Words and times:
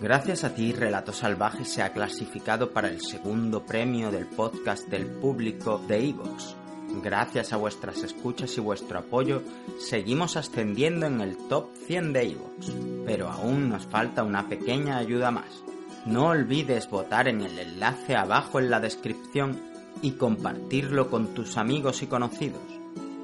Gracias 0.00 0.44
a 0.44 0.54
ti, 0.54 0.72
Relato 0.72 1.12
Salvaje 1.12 1.64
se 1.64 1.82
ha 1.82 1.92
clasificado 1.92 2.70
para 2.70 2.88
el 2.88 3.00
segundo 3.00 3.66
premio 3.66 4.12
del 4.12 4.26
podcast 4.26 4.86
del 4.86 5.06
público 5.06 5.82
de 5.88 6.10
Evox. 6.10 6.54
Gracias 7.02 7.52
a 7.52 7.56
vuestras 7.56 8.04
escuchas 8.04 8.56
y 8.56 8.60
vuestro 8.60 9.00
apoyo, 9.00 9.42
seguimos 9.80 10.36
ascendiendo 10.36 11.06
en 11.06 11.20
el 11.20 11.36
top 11.48 11.70
100 11.88 12.12
de 12.12 12.22
Evox, 12.30 12.72
pero 13.04 13.28
aún 13.28 13.70
nos 13.70 13.86
falta 13.86 14.22
una 14.22 14.48
pequeña 14.48 14.98
ayuda 14.98 15.32
más. 15.32 15.64
No 16.06 16.28
olvides 16.28 16.88
votar 16.88 17.26
en 17.26 17.40
el 17.40 17.58
enlace 17.58 18.14
abajo 18.14 18.60
en 18.60 18.70
la 18.70 18.78
descripción 18.78 19.60
y 20.00 20.12
compartirlo 20.12 21.10
con 21.10 21.34
tus 21.34 21.56
amigos 21.56 22.02
y 22.04 22.06
conocidos. 22.06 22.77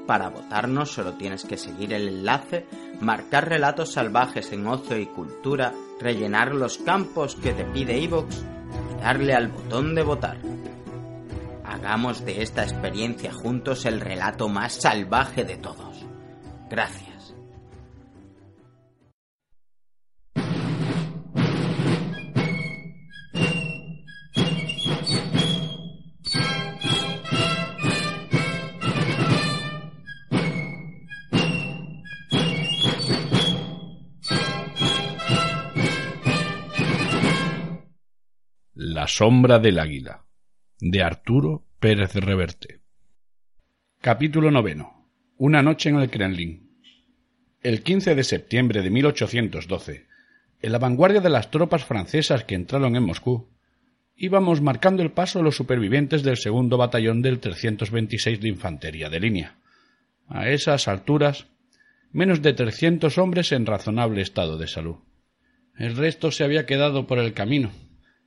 Para 0.07 0.29
votarnos 0.29 0.93
solo 0.93 1.15
tienes 1.15 1.45
que 1.45 1.57
seguir 1.57 1.95
el 1.95 2.09
enlace, 2.09 2.67
marcar 3.01 3.49
relatos 3.49 3.93
salvajes 3.93 4.53
en 4.53 4.67
ocio 4.67 4.99
y 4.99 5.07
cultura, 5.07 5.73
rellenar 6.01 6.55
los 6.55 6.79
campos 6.79 7.37
que 7.37 7.53
te 7.53 7.65
pide 7.65 7.99
iVoox 8.01 8.37
y 8.37 9.01
darle 9.01 9.35
al 9.35 9.49
botón 9.49 9.95
de 9.95 10.03
votar. 10.03 10.37
Hagamos 11.65 12.25
de 12.25 12.43
esta 12.43 12.63
experiencia 12.63 13.33
juntos 13.33 13.87
el 13.87 14.01
relato 14.01 14.49
más 14.49 14.75
salvaje 14.75 15.45
de 15.45 15.57
todos. 15.57 16.05
Gracias. 16.69 17.14
Sombra 39.07 39.59
del 39.59 39.79
águila 39.79 40.25
de 40.81 41.03
Arturo 41.03 41.67
Pérez 41.79 42.15
Reverte 42.15 42.81
Capítulo 44.01 44.51
noveno 44.51 45.11
Una 45.37 45.63
noche 45.63 45.89
en 45.89 45.97
el 45.97 46.11
Kremlin 46.11 46.71
El 47.63 47.83
15 47.83 48.15
de 48.15 48.25
septiembre 48.25 48.83
de 48.83 48.91
1812, 48.91 50.07
en 50.61 50.73
la 50.73 50.79
vanguardia 50.79 51.21
de 51.21 51.31
las 51.31 51.51
tropas 51.51 51.85
francesas 51.85 52.45
que 52.45 52.55
entraron 52.55 52.97
en 52.97 53.03
Moscú, 53.03 53.51
íbamos 54.17 54.61
marcando 54.61 55.03
el 55.03 55.13
paso 55.13 55.43
los 55.43 55.57
supervivientes 55.57 56.23
del 56.23 56.37
segundo 56.37 56.77
batallón 56.77 57.23
del 57.23 57.41
326 57.41 58.41
de 58.41 58.49
Infantería 58.49 59.11
de 59.11 59.21
Línea. 59.21 59.59
A 60.29 60.49
esas 60.49 60.89
alturas, 60.89 61.47
menos 62.13 62.43
de 62.43 62.53
trescientos 62.53 63.19
hombres 63.19 63.53
en 63.53 63.67
razonable 63.67 64.23
estado 64.23 64.57
de 64.57 64.69
salud. 64.69 64.97
El 65.77 65.97
resto 65.97 66.31
se 66.31 66.45
había 66.45 66.67
quedado 66.67 67.07
por 67.07 67.19
el 67.19 67.35
camino, 67.35 67.73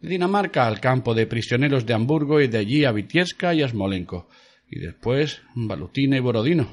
Dinamarca 0.01 0.67
al 0.67 0.79
campo 0.79 1.15
de 1.15 1.25
prisioneros 1.25 1.85
de 1.87 1.93
Hamburgo 1.95 2.39
y 2.39 2.47
de 2.47 2.59
allí 2.59 2.85
a 2.85 2.91
Vitieska 2.91 3.55
y 3.55 3.63
a 3.63 3.67
Smolenko, 3.67 4.27
y 4.69 4.79
después 4.79 5.41
Balutina 5.55 6.17
y 6.17 6.19
Borodino, 6.19 6.67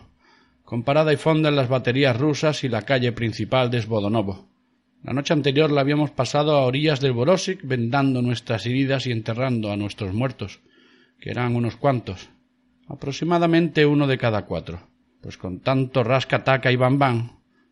con 0.63 0.83
parada 0.83 1.13
y 1.13 1.17
fonda 1.17 1.49
en 1.49 1.57
las 1.57 1.71
baterías 1.71 2.19
rusas 2.19 2.65
y 2.65 2.69
la 2.69 2.83
calle 2.83 3.13
principal 3.13 3.71
de 3.71 3.81
Svodonovo. 3.81 4.49
La 5.03 5.15
noche 5.15 5.33
anterior 5.33 5.71
la 5.71 5.81
habíamos 5.81 6.11
pasado 6.11 6.53
a 6.53 6.67
orillas 6.67 7.01
del 7.01 7.13
Borosik, 7.13 7.61
vendando 7.63 8.21
nuestras 8.21 8.67
heridas 8.67 9.07
y 9.07 9.13
enterrando 9.13 9.73
a 9.73 9.77
nuestros 9.77 10.13
muertos, 10.13 10.61
que 11.19 11.31
eran 11.31 11.57
unos 11.57 11.77
cuantos, 11.77 12.29
aproximadamente 12.89 13.87
uno 13.87 14.07
de 14.07 14.19
cada 14.19 14.45
cuatro, 14.45 14.89
pues 15.23 15.39
con 15.39 15.61
tanto 15.61 16.05
rasca-taca 16.05 16.71
y 16.71 16.77
bam 16.77 17.31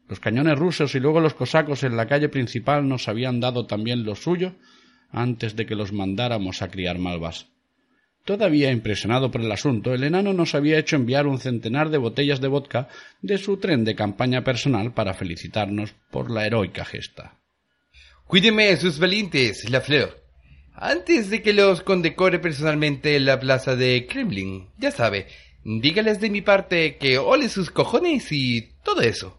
los 0.09 0.21
cañones 0.21 0.59
rusos 0.59 0.94
y 0.94 1.00
luego 1.00 1.21
los 1.21 1.34
cosacos 1.34 1.84
en 1.84 1.97
la 1.97 2.06
calle 2.06 2.28
principal 2.28 2.87
nos 2.88 3.09
habían 3.09 3.41
dado 3.41 3.66
también 3.66 4.04
lo 4.04 4.15
suyo 4.15 4.54
antes 5.12 5.55
de 5.56 5.67
que 5.67 5.75
los 5.75 5.93
mandáramos 5.93 6.62
a 6.62 6.69
criar 6.69 6.99
malvas. 6.99 7.47
Todavía 8.25 8.71
impresionado 8.71 9.31
por 9.31 9.41
el 9.41 9.50
asunto, 9.50 9.93
el 9.93 10.05
enano 10.05 10.33
nos 10.33 10.55
había 10.55 10.78
hecho 10.78 10.97
enviar 10.97 11.27
un 11.27 11.39
centenar 11.39 11.91
de 11.91 11.99
botellas 11.99 12.41
de 12.41 12.49
vodka 12.49 12.89
de 13.21 13.37
su 13.37 13.56
tren 13.56 13.84
de 13.84 13.97
campaña 13.97 14.45
personal 14.45 14.93
para 14.93 15.15
felicitarnos 15.15 15.95
por 16.11 16.31
la 16.31 16.47
heroica 16.47 16.84
gesta. 16.84 17.41
Cuídeme 18.27 18.77
sus 18.77 18.99
valientes, 18.99 19.69
la 19.69 19.81
flor. 19.81 20.22
Antes 20.75 21.31
de 21.31 21.43
que 21.43 21.53
los 21.53 21.83
condecore 21.83 22.39
personalmente 22.39 23.17
en 23.17 23.27
la 23.27 23.39
plaza 23.39 23.77
de 23.77 24.06
Kremlin, 24.09 24.69
ya 24.78 24.91
sabe, 24.91 25.27
dígales 25.65 26.21
de 26.21 26.31
mi 26.31 26.41
parte 26.41 26.97
que 26.97 27.19
ole 27.19 27.49
sus 27.49 27.71
cojones 27.71 28.31
y 28.31 28.71
todo 28.84 29.03
eso. 29.03 29.39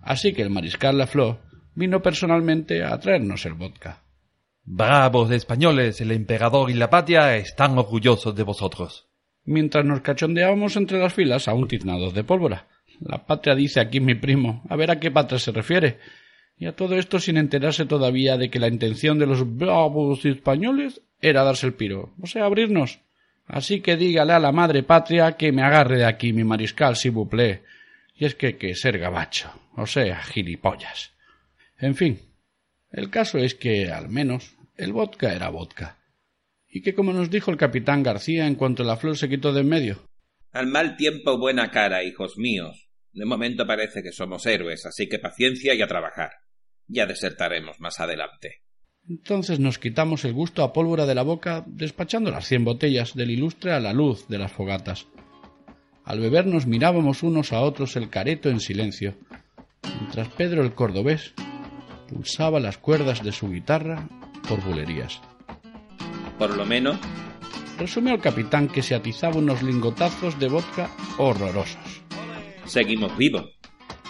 Así 0.00 0.32
que 0.32 0.42
el 0.42 0.50
mariscal 0.50 0.96
Lafleur 0.96 1.38
vino 1.74 2.02
personalmente 2.02 2.84
a 2.84 2.98
traernos 2.98 3.44
el 3.46 3.54
vodka. 3.54 4.02
Bravos 4.64 5.30
españoles, 5.32 6.00
el 6.00 6.12
emperador 6.12 6.70
y 6.70 6.74
la 6.74 6.88
patria 6.88 7.36
están 7.36 7.76
orgullosos 7.76 8.34
de 8.34 8.44
vosotros. 8.44 9.08
Mientras 9.44 9.84
nos 9.84 10.02
cachondeábamos 10.02 10.76
entre 10.76 11.00
las 11.00 11.12
filas, 11.12 11.48
aún 11.48 11.66
tiznados 11.66 12.14
de 12.14 12.22
pólvora. 12.22 12.68
La 13.00 13.26
patria 13.26 13.56
dice 13.56 13.80
aquí 13.80 13.98
mi 14.00 14.14
primo, 14.14 14.62
a 14.68 14.76
ver 14.76 14.92
a 14.92 15.00
qué 15.00 15.10
patria 15.10 15.40
se 15.40 15.50
refiere. 15.50 15.98
Y 16.56 16.66
a 16.66 16.76
todo 16.76 16.96
esto 16.96 17.18
sin 17.18 17.38
enterarse 17.38 17.86
todavía 17.86 18.36
de 18.36 18.50
que 18.50 18.60
la 18.60 18.68
intención 18.68 19.18
de 19.18 19.26
los 19.26 19.56
bravos 19.56 20.24
españoles 20.24 21.00
era 21.20 21.42
darse 21.42 21.66
el 21.66 21.74
piro, 21.74 22.14
o 22.22 22.26
sea, 22.26 22.44
abrirnos. 22.44 23.00
Así 23.46 23.80
que 23.80 23.96
dígale 23.96 24.32
a 24.32 24.38
la 24.38 24.52
madre 24.52 24.84
patria 24.84 25.36
que 25.36 25.50
me 25.50 25.62
agarre 25.62 25.98
de 25.98 26.06
aquí 26.06 26.32
mi 26.32 26.44
mariscal 26.44 26.94
si 26.94 27.08
buplé. 27.08 27.62
Y 28.14 28.26
es 28.26 28.36
que 28.36 28.56
que 28.56 28.76
ser 28.76 28.98
gabacho, 28.98 29.50
o 29.76 29.86
sea, 29.86 30.22
gilipollas. 30.22 31.12
En 31.78 31.96
fin, 31.96 32.20
el 32.92 33.10
caso 33.10 33.38
es 33.38 33.54
que, 33.54 33.90
al 33.90 34.08
menos, 34.10 34.54
el 34.76 34.92
vodka 34.92 35.32
era 35.32 35.48
vodka. 35.48 35.98
Y 36.68 36.82
que, 36.82 36.94
como 36.94 37.12
nos 37.12 37.30
dijo 37.30 37.50
el 37.50 37.56
capitán 37.56 38.02
García 38.02 38.46
en 38.46 38.54
cuanto 38.54 38.84
la 38.84 38.96
flor 38.96 39.16
se 39.16 39.28
quitó 39.28 39.52
de 39.52 39.62
en 39.62 39.68
medio. 39.68 40.08
Al 40.50 40.66
mal 40.66 40.96
tiempo 40.96 41.38
buena 41.38 41.70
cara, 41.70 42.04
hijos 42.04 42.36
míos. 42.36 42.90
De 43.12 43.24
momento 43.24 43.66
parece 43.66 44.02
que 44.02 44.12
somos 44.12 44.44
héroes, 44.46 44.84
así 44.86 45.08
que 45.08 45.18
paciencia 45.18 45.74
y 45.74 45.82
a 45.82 45.86
trabajar. 45.86 46.32
Ya 46.86 47.06
desertaremos 47.06 47.80
más 47.80 48.00
adelante. 48.00 48.62
Entonces 49.08 49.58
nos 49.58 49.78
quitamos 49.78 50.24
el 50.24 50.32
gusto 50.32 50.62
a 50.62 50.72
pólvora 50.72 51.06
de 51.06 51.14
la 51.14 51.22
boca, 51.22 51.64
despachando 51.66 52.30
las 52.30 52.46
cien 52.46 52.64
botellas 52.64 53.14
del 53.14 53.30
ilustre 53.30 53.72
a 53.72 53.80
la 53.80 53.92
luz 53.92 54.28
de 54.28 54.38
las 54.38 54.52
fogatas. 54.52 55.06
Al 56.04 56.20
beber 56.20 56.46
nos 56.46 56.66
mirábamos 56.66 57.22
unos 57.22 57.52
a 57.52 57.60
otros 57.60 57.96
el 57.96 58.10
careto 58.10 58.48
en 58.48 58.60
silencio, 58.60 59.14
mientras 59.98 60.28
Pedro 60.28 60.62
el 60.62 60.74
cordobés 60.74 61.34
pulsaba 62.08 62.60
las 62.60 62.78
cuerdas 62.78 63.22
de 63.22 63.32
su 63.32 63.50
guitarra 63.50 64.08
por 64.48 64.62
bulerías. 64.62 65.20
Por 66.38 66.56
lo 66.56 66.64
menos. 66.64 66.98
Resumió 67.78 68.14
el 68.14 68.20
capitán 68.20 68.68
que 68.68 68.82
se 68.82 68.94
atizaba 68.94 69.36
unos 69.36 69.62
lingotazos 69.62 70.38
de 70.38 70.48
vodka 70.48 70.90
horrorosos. 71.18 72.02
Seguimos 72.66 73.16
vivos. 73.16 73.50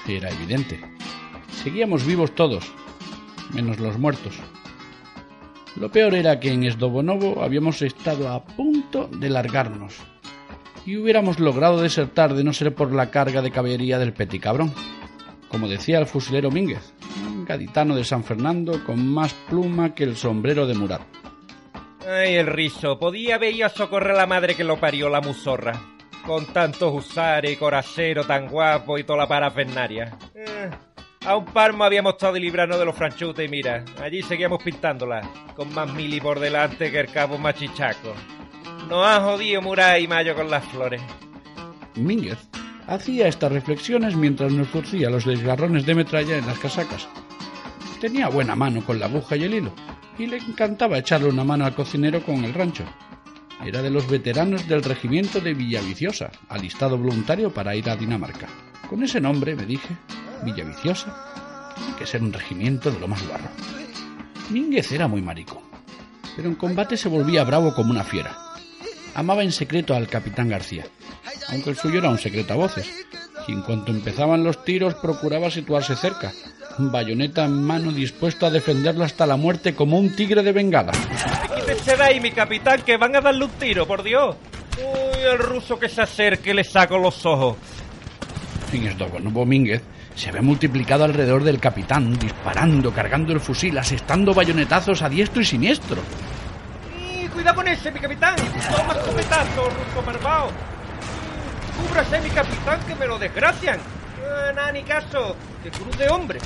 Era 0.07 0.31
evidente. 0.31 0.81
Seguíamos 1.63 2.05
vivos 2.05 2.35
todos, 2.35 2.65
menos 3.55 3.79
los 3.79 3.99
muertos. 3.99 4.35
Lo 5.77 5.91
peor 5.91 6.15
era 6.15 6.41
que 6.41 6.53
en 6.53 6.65
Esdobonovo 6.65 7.43
habíamos 7.43 7.83
estado 7.83 8.29
a 8.29 8.45
punto 8.45 9.09
de 9.09 9.31
largarnos 9.31 9.95
y 10.85 10.97
hubiéramos 10.97 11.39
logrado 11.39 11.81
desertar 11.81 12.35
de 12.35 12.45
no 12.45 12.53
ser 12.53 12.75
por 12.75 12.93
la 12.93 13.11
carga 13.11 13.43
de 13.43 13.51
caballería 13.51 13.99
del 13.99 14.13
peticabrón, 14.13 14.73
como 15.49 15.69
decía 15.69 15.99
el 15.99 16.07
fusilero 16.07 16.51
Mínguez, 16.51 16.93
gaditano 17.53 17.95
de 17.95 18.03
San 18.03 18.25
Fernando 18.25 18.83
con 18.83 19.07
más 19.07 19.35
pluma 19.35 19.95
que 19.95 20.05
el 20.05 20.17
sombrero 20.17 20.67
de 20.67 20.73
Murat. 20.73 21.03
Ay, 22.09 22.37
el 22.37 22.47
rizo, 22.47 22.99
podía 22.99 23.35
haber 23.35 23.55
ido 23.55 23.67
a 23.67 23.69
socorrer 23.69 24.13
a 24.13 24.21
la 24.21 24.27
madre 24.27 24.55
que 24.55 24.65
lo 24.65 24.81
parió 24.81 25.11
la 25.11 25.21
musorra. 25.21 25.79
Con 26.25 26.47
tantos 26.47 26.95
usares 26.95 27.53
y 27.53 27.57
coracero 27.57 28.25
tan 28.25 28.49
guapo 28.49 28.97
y 28.97 29.05
toda 29.05 29.19
la 29.19 29.29
parafernaria. 29.29 30.17
Eh, 30.35 30.71
a 31.27 31.37
un 31.37 31.45
parmo 31.45 31.85
habíamos 31.85 32.15
estado 32.15 32.33
de 32.33 32.41
librarnos 32.41 32.79
de 32.79 32.87
los 32.87 32.97
franchutes 32.97 33.47
y 33.47 33.51
mira, 33.51 33.85
allí 34.01 34.23
seguíamos 34.23 34.63
pintándola, 34.63 35.21
con 35.55 35.75
más 35.75 35.93
mili 35.93 36.23
por 36.23 36.41
delante 36.41 36.91
que 36.91 37.01
el 37.01 37.09
cabo 37.09 37.37
machichaco. 37.37 38.15
Nos 38.89 39.07
ha 39.07 39.21
jodido 39.21 39.61
Murat 39.61 40.01
y 40.01 40.09
Mayo 40.09 40.35
con 40.35 40.51
las 40.51 40.65
flores. 40.65 41.03
Mínguez 41.97 42.39
hacía 42.87 43.29
estas 43.29 43.53
reflexiones 43.53 44.17
mientras 44.17 44.53
nos 44.53 44.69
torcía 44.69 45.11
los 45.11 45.27
desgarrones 45.27 45.85
de 45.85 45.95
metralla 45.95 46.39
en 46.39 46.47
las 46.47 46.59
casacas. 46.59 47.07
Tenía 48.03 48.27
buena 48.27 48.57
mano 48.57 48.85
con 48.85 48.99
la 48.99 49.07
aguja 49.07 49.37
y 49.37 49.45
el 49.45 49.55
hilo, 49.55 49.73
y 50.19 50.27
le 50.27 50.39
encantaba 50.39 50.99
echarle 50.99 51.29
una 51.29 51.45
mano 51.45 51.65
al 51.65 51.77
cocinero 51.77 52.21
con 52.21 52.45
el 52.45 52.53
rancho. 52.53 52.83
Era 53.65 53.81
de 53.81 53.91
los 53.91 54.09
veteranos 54.09 54.67
del 54.67 54.83
regimiento 54.83 55.39
de 55.39 55.55
Villaviciosa, 55.55 56.33
alistado 56.49 56.99
voluntario 56.99 57.55
para 57.55 57.77
ir 57.77 57.89
a 57.89 57.95
Dinamarca. 57.95 58.49
Con 58.91 59.05
ese 59.05 59.21
nombre, 59.21 59.55
me 59.55 59.67
dije, 59.67 59.97
Villaviciosa, 60.45 61.73
tiene 61.77 61.95
que 61.97 62.07
ser 62.07 62.23
un 62.23 62.33
regimiento 62.33 62.91
de 62.91 62.99
lo 62.99 63.07
más 63.07 63.25
guarro. 63.25 63.51
Mínguez 64.51 64.91
era 64.91 65.07
muy 65.07 65.23
marico, 65.23 65.63
pero 66.35 66.49
en 66.49 66.57
combate 66.57 66.97
se 66.97 67.09
volvía 67.09 67.45
bravo 67.45 67.73
como 67.73 67.93
una 67.93 68.03
fiera. 68.03 68.37
Amaba 69.15 69.45
en 69.45 69.53
secreto 69.53 69.95
al 69.95 70.09
capitán 70.09 70.49
García, 70.49 70.87
aunque 71.51 71.71
el 71.71 71.77
suyo 71.77 72.01
era 72.01 72.11
un 72.11 72.19
secreto 72.19 72.55
a 72.55 72.57
voces, 72.57 73.07
y 73.47 73.53
en 73.53 73.63
cuanto 73.63 73.93
empezaban 73.93 74.43
los 74.43 74.65
tiros 74.65 74.95
procuraba 74.95 75.53
situarse 75.53 75.95
cerca, 75.95 76.33
bayoneta 76.79 77.45
en 77.45 77.63
mano 77.63 77.93
dispuesto 77.93 78.47
a 78.47 78.51
defenderlo 78.51 79.05
hasta 79.05 79.27
la 79.27 79.37
muerte 79.37 79.75
como 79.75 79.99
un 79.99 80.15
tigre 80.15 80.43
de 80.43 80.53
bengala. 80.53 80.93
Quítese 81.55 81.97
de 81.97 82.03
ahí, 82.03 82.21
mi 82.21 82.31
capitán, 82.31 82.83
que 82.83 82.97
van 82.97 83.17
a 83.17 83.21
darle 83.21 83.45
un 83.45 83.51
tiro, 83.53 83.87
por 83.87 84.03
Dios. 84.03 84.37
Uy, 84.79 85.23
el 85.23 85.39
ruso 85.39 85.79
que 85.79 85.89
se 85.89 86.03
acerque 86.03 86.55
le 86.55 86.65
saco 86.65 86.99
los 86.99 87.25
ojos. 87.27 87.57
Fin 88.71 88.87
es 88.87 88.97
dogo, 88.97 89.21
no 89.21 89.45
Mínguez 89.45 89.83
se 90.15 90.31
ve 90.31 90.41
multiplicado 90.41 91.05
alrededor 91.05 91.43
del 91.43 91.59
capitán, 91.59 92.19
disparando, 92.19 92.93
cargando 92.93 93.33
el 93.33 93.41
fusil, 93.41 93.77
asestando 93.79 94.35
bayonetazos 94.35 95.03
a 95.03 95.09
diestro 95.09 95.41
y 95.41 95.45
siniestro. 95.45 96.03
Y 96.99 97.27
cuidado 97.29 97.57
con 97.57 97.69
ese, 97.69 97.91
mi 97.91 98.01
capitán. 98.01 98.37
Toma 98.37 98.95
escopetazo, 98.95 99.71
ruso 99.71 100.03
malvado. 100.05 100.51
Cúbrase, 101.77 102.21
mi 102.21 102.31
capitán, 102.31 102.81
que 102.87 102.95
me 102.95 103.07
lo 103.07 103.19
desgracian. 103.19 103.81
Ah, 104.25 104.53
nada, 104.55 104.73
ni 104.73 104.83
caso. 104.83 105.37
Que 105.63 105.71
cruz 105.71 105.97
de 105.97 106.09
hombre. 106.09 106.39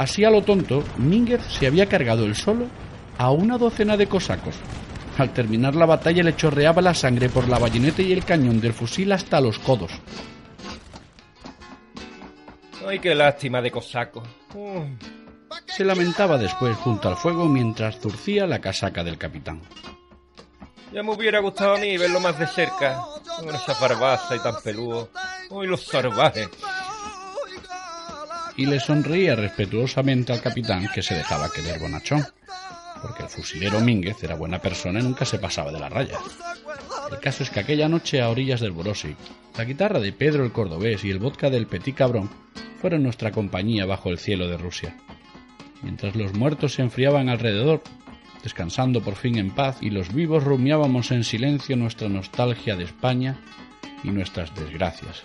Así 0.00 0.24
a 0.24 0.30
lo 0.30 0.40
tonto, 0.40 0.82
Mínguez 0.96 1.42
se 1.50 1.66
había 1.66 1.84
cargado 1.84 2.24
el 2.24 2.34
solo 2.34 2.64
a 3.18 3.32
una 3.32 3.58
docena 3.58 3.98
de 3.98 4.06
cosacos. 4.06 4.54
Al 5.18 5.34
terminar 5.34 5.74
la 5.74 5.84
batalla 5.84 6.22
le 6.22 6.34
chorreaba 6.34 6.80
la 6.80 6.94
sangre 6.94 7.28
por 7.28 7.46
la 7.46 7.58
bayoneta 7.58 8.00
y 8.00 8.10
el 8.10 8.24
cañón 8.24 8.62
del 8.62 8.72
fusil 8.72 9.12
hasta 9.12 9.42
los 9.42 9.58
codos. 9.58 9.92
Ay, 12.88 12.98
qué 12.98 13.14
lástima 13.14 13.60
de 13.60 13.70
cosaco. 13.70 14.22
Se 15.66 15.84
lamentaba 15.84 16.38
después 16.38 16.78
junto 16.78 17.10
al 17.10 17.16
fuego 17.18 17.44
mientras 17.44 18.00
zurcía 18.00 18.46
la 18.46 18.58
casaca 18.58 19.04
del 19.04 19.18
capitán. 19.18 19.60
Ya 20.94 21.02
me 21.02 21.12
hubiera 21.12 21.40
gustado 21.40 21.74
a 21.74 21.78
mí 21.78 21.98
verlo 21.98 22.20
más 22.20 22.38
de 22.38 22.46
cerca, 22.46 23.02
con 23.38 23.54
esa 23.54 23.74
barbaza 23.78 24.34
y 24.34 24.38
tan 24.38 24.54
peludo. 24.64 25.10
¡Uy, 25.50 25.66
los 25.66 25.84
salvajes! 25.84 26.48
Y 28.60 28.66
le 28.66 28.78
sonreía 28.78 29.36
respetuosamente 29.36 30.34
al 30.34 30.42
capitán 30.42 30.86
que 30.94 31.00
se 31.00 31.14
dejaba 31.14 31.50
querer 31.50 31.80
bonachón, 31.80 32.22
porque 33.00 33.22
el 33.22 33.30
fusilero 33.30 33.80
Mínguez 33.80 34.22
era 34.22 34.34
buena 34.34 34.60
persona 34.60 35.00
y 35.00 35.02
nunca 35.02 35.24
se 35.24 35.38
pasaba 35.38 35.72
de 35.72 35.80
la 35.80 35.88
raya. 35.88 36.18
El 37.10 37.18
caso 37.20 37.42
es 37.42 37.48
que 37.48 37.60
aquella 37.60 37.88
noche 37.88 38.20
a 38.20 38.28
orillas 38.28 38.60
del 38.60 38.72
Borossi, 38.72 39.16
la 39.56 39.64
guitarra 39.64 39.98
de 39.98 40.12
Pedro 40.12 40.44
el 40.44 40.52
Cordobés 40.52 41.02
y 41.04 41.10
el 41.10 41.18
vodka 41.18 41.48
del 41.48 41.68
Petit 41.68 41.94
Cabrón 41.94 42.28
fueron 42.82 43.02
nuestra 43.02 43.32
compañía 43.32 43.86
bajo 43.86 44.10
el 44.10 44.18
cielo 44.18 44.46
de 44.46 44.58
Rusia. 44.58 44.94
Mientras 45.80 46.14
los 46.14 46.34
muertos 46.34 46.74
se 46.74 46.82
enfriaban 46.82 47.30
alrededor, 47.30 47.82
descansando 48.42 49.00
por 49.00 49.16
fin 49.16 49.38
en 49.38 49.54
paz, 49.54 49.78
y 49.80 49.88
los 49.88 50.12
vivos 50.12 50.44
rumiábamos 50.44 51.12
en 51.12 51.24
silencio 51.24 51.76
nuestra 51.76 52.10
nostalgia 52.10 52.76
de 52.76 52.84
España 52.84 53.40
y 54.04 54.10
nuestras 54.10 54.54
desgracias. 54.54 55.24